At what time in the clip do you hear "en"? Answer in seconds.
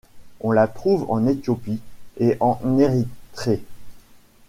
1.11-1.27, 2.39-2.57